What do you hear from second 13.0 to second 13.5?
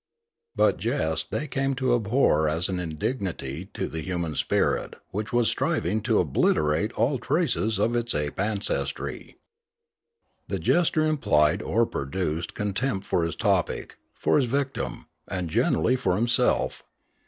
for his